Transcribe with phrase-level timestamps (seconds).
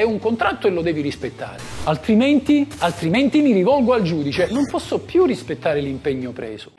[0.00, 1.60] È un contratto e lo devi rispettare.
[1.82, 4.46] Altrimenti, altrimenti mi rivolgo al giudice.
[4.48, 6.74] Non posso più rispettare l'impegno preso.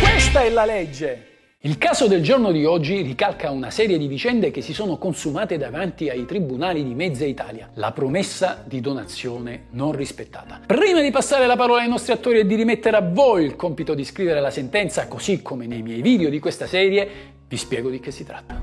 [0.00, 1.33] Questa è la legge.
[1.66, 5.56] Il caso del giorno di oggi ricalca una serie di vicende che si sono consumate
[5.56, 7.70] davanti ai tribunali di mezza Italia.
[7.76, 10.60] La promessa di donazione non rispettata.
[10.66, 13.94] Prima di passare la parola ai nostri attori e di rimettere a voi il compito
[13.94, 17.08] di scrivere la sentenza, così come nei miei video di questa serie,
[17.48, 18.60] vi spiego di che si tratta.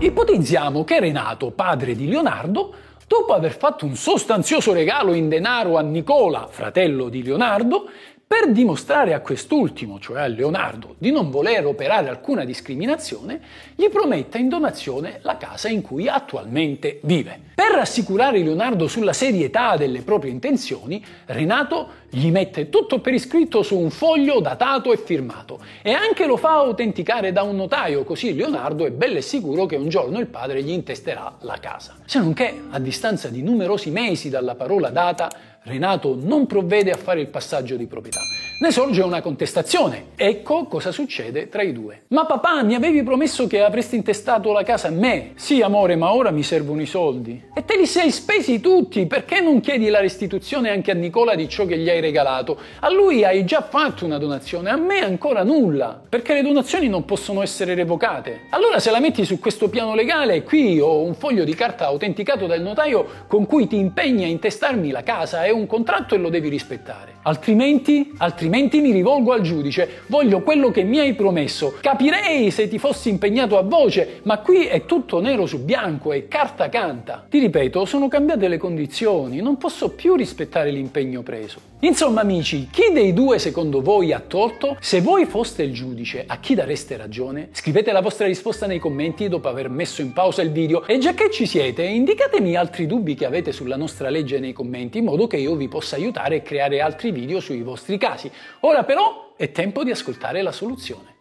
[0.00, 2.74] Ipotizziamo che Renato, padre di Leonardo,
[3.12, 7.86] Dopo aver fatto un sostanzioso regalo in denaro a Nicola, fratello di Leonardo,
[8.32, 13.38] per dimostrare a quest'ultimo, cioè a Leonardo, di non voler operare alcuna discriminazione,
[13.74, 17.38] gli promette in donazione la casa in cui attualmente vive.
[17.54, 23.78] Per rassicurare Leonardo sulla serietà delle proprie intenzioni, Renato gli mette tutto per iscritto su
[23.78, 28.86] un foglio datato e firmato e anche lo fa autenticare da un notaio, così Leonardo
[28.86, 31.96] è bello e sicuro che un giorno il padre gli intesterà la casa.
[32.06, 35.30] Se non che, a distanza di numerosi mesi dalla parola data,
[35.64, 38.20] Renato non provvede a fare il passaggio di proprietà.
[38.62, 40.10] Ne sorge una contestazione.
[40.14, 42.02] Ecco cosa succede tra i due.
[42.10, 45.32] Ma papà, mi avevi promesso che avresti intestato la casa a me.
[45.34, 47.42] Sì, amore, ma ora mi servono i soldi.
[47.52, 49.06] E te li sei spesi tutti.
[49.06, 52.56] Perché non chiedi la restituzione anche a Nicola di ciò che gli hai regalato?
[52.78, 56.00] A lui hai già fatto una donazione, a me ancora nulla.
[56.08, 58.42] Perché le donazioni non possono essere revocate.
[58.50, 62.46] Allora se la metti su questo piano legale, qui ho un foglio di carta autenticato
[62.46, 65.42] dal notaio con cui ti impegni a intestarmi la casa.
[65.42, 67.14] È un contratto e lo devi rispettare.
[67.24, 71.78] Altrimenti, altrimenti altrimenti mi rivolgo al giudice, voglio quello che mi hai promesso.
[71.80, 76.28] Capirei se ti fossi impegnato a voce, ma qui è tutto nero su bianco e
[76.28, 77.24] carta canta.
[77.30, 81.70] Ti ripeto, sono cambiate le condizioni, non posso più rispettare l'impegno preso.
[81.84, 84.76] Insomma amici, chi dei due secondo voi ha torto?
[84.78, 87.48] Se voi foste il giudice, a chi dareste ragione?
[87.50, 91.12] Scrivete la vostra risposta nei commenti dopo aver messo in pausa il video e già
[91.14, 95.26] che ci siete, indicatemi altri dubbi che avete sulla nostra legge nei commenti in modo
[95.26, 98.30] che io vi possa aiutare a creare altri video sui vostri casi.
[98.60, 101.11] Ora però è tempo di ascoltare la soluzione.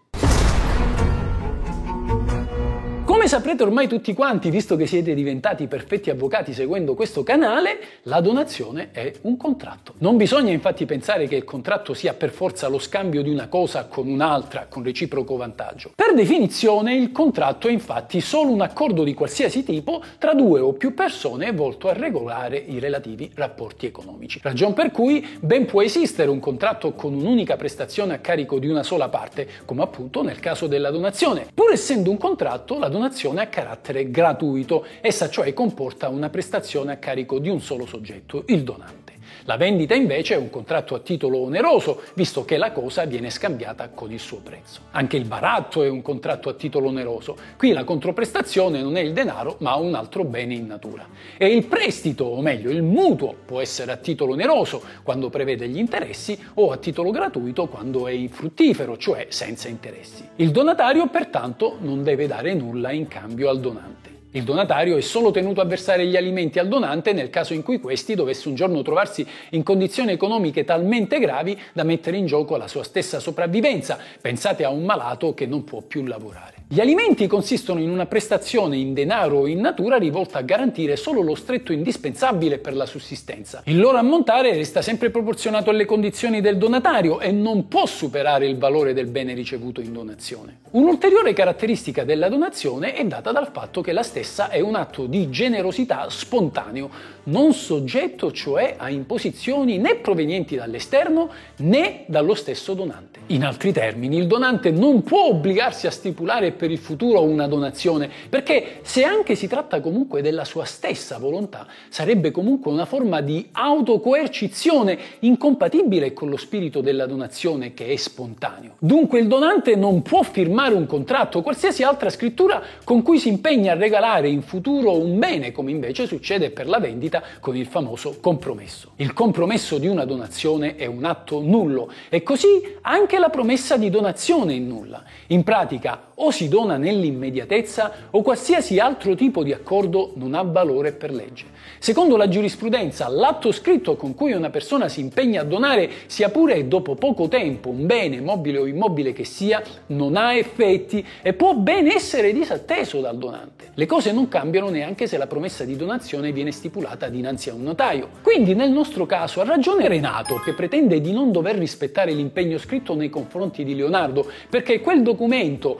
[3.21, 8.19] Come saprete ormai tutti quanti, visto che siete diventati perfetti avvocati seguendo questo canale, la
[8.19, 9.93] donazione è un contratto.
[9.99, 13.85] Non bisogna infatti pensare che il contratto sia per forza lo scambio di una cosa
[13.85, 15.91] con un'altra, con reciproco vantaggio.
[15.93, 20.73] Per definizione, il contratto è infatti solo un accordo di qualsiasi tipo tra due o
[20.73, 24.39] più persone volto a regolare i relativi rapporti economici.
[24.41, 28.81] Ragion per cui ben può esistere un contratto con un'unica prestazione a carico di una
[28.81, 31.45] sola parte, come appunto nel caso della donazione.
[31.53, 34.85] Pur essendo un contratto, la donazione donazione a carattere gratuito.
[35.01, 39.11] Essa cioè comporta una prestazione a carico di un solo soggetto, il donante.
[39.45, 43.89] La vendita invece è un contratto a titolo oneroso, visto che la cosa viene scambiata
[43.89, 44.81] con il suo prezzo.
[44.91, 47.35] Anche il baratto è un contratto a titolo oneroso.
[47.57, 51.07] Qui la controprestazione non è il denaro, ma un altro bene in natura.
[51.37, 55.77] E il prestito, o meglio il mutuo, può essere a titolo oneroso quando prevede gli
[55.77, 60.27] interessi o a titolo gratuito quando è infruttifero, cioè senza interessi.
[60.37, 64.20] Il donatario pertanto non deve dare nulla in cambio al donante.
[64.33, 67.81] Il donatario è solo tenuto a versare gli alimenti al donante nel caso in cui
[67.81, 72.69] questi dovesse un giorno trovarsi in condizioni economiche talmente gravi da mettere in gioco la
[72.69, 73.99] sua stessa sopravvivenza.
[74.21, 76.60] Pensate a un malato che non può più lavorare.
[76.73, 81.21] Gli alimenti consistono in una prestazione in denaro o in natura rivolta a garantire solo
[81.21, 83.61] lo stretto indispensabile per la sussistenza.
[83.65, 88.57] Il loro ammontare resta sempre proporzionato alle condizioni del donatario e non può superare il
[88.57, 90.59] valore del bene ricevuto in donazione.
[90.71, 95.29] Un'ulteriore caratteristica della donazione è data dal fatto che la stessa è un atto di
[95.29, 96.89] generosità spontaneo,
[97.23, 103.19] non soggetto cioè a imposizioni né provenienti dall'esterno né dallo stesso donante.
[103.27, 108.07] In altri termini, il donante non può obbligarsi a stipulare per il futuro una donazione,
[108.29, 113.49] perché se anche si tratta comunque della sua stessa volontà, sarebbe comunque una forma di
[113.51, 118.75] autocoercizione incompatibile con lo spirito della donazione che è spontaneo.
[118.77, 123.29] Dunque il donante non può firmare un contratto o qualsiasi altra scrittura con cui si
[123.29, 127.65] impegna a regalare in futuro un bene, come invece succede per la vendita con il
[127.65, 128.91] famoso compromesso.
[128.97, 133.89] Il compromesso di una donazione è un atto nullo e così anche la promessa di
[133.89, 135.03] donazione è nulla.
[135.27, 140.91] In pratica o si dona nell'immediatezza o qualsiasi altro tipo di accordo non ha valore
[140.91, 141.45] per legge.
[141.79, 146.67] Secondo la giurisprudenza, l'atto scritto con cui una persona si impegna a donare, sia pure
[146.67, 151.55] dopo poco tempo, un bene, mobile o immobile che sia, non ha effetti e può
[151.55, 153.71] ben essere disatteso dal donante.
[153.73, 157.63] Le cose non cambiano neanche se la promessa di donazione viene stipulata dinanzi a un
[157.63, 158.09] notaio.
[158.21, 162.93] Quindi nel nostro caso ha ragione Renato che pretende di non dover rispettare l'impegno scritto
[162.93, 165.79] nei confronti di Leonardo, perché quel documento,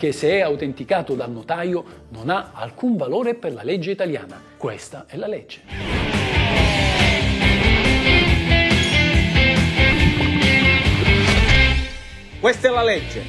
[0.00, 4.40] anche se è autenticato dal notaio, non ha alcun valore per la legge italiana.
[4.56, 5.60] Questa è la legge.
[12.40, 13.22] Questa è la legge.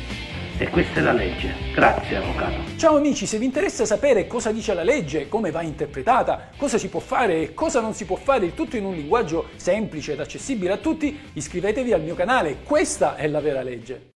[0.58, 1.54] E questa è la legge.
[1.74, 2.56] Grazie, avvocato.
[2.78, 6.88] Ciao amici, se vi interessa sapere cosa dice la legge, come va interpretata, cosa si
[6.88, 10.22] può fare e cosa non si può fare, il tutto in un linguaggio semplice ed
[10.22, 12.60] accessibile a tutti, iscrivetevi al mio canale.
[12.64, 14.08] Questa è la vera legge.